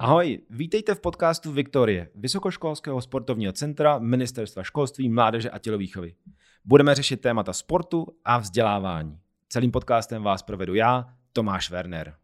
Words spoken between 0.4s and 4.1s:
vítejte v podcastu Viktorie, Vysokoškolského sportovního centra